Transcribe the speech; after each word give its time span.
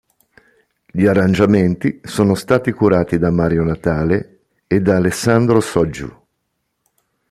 Gli 0.91 1.05
arrangiamenti 1.05 2.01
sono 2.03 2.33
stati 2.33 2.71
curati 2.71 3.19
da 3.19 3.29
Mario 3.29 3.61
Natale 3.61 4.39
ed 4.65 4.87
Alessandro 4.87 5.61
Sotgiu. 5.61 6.11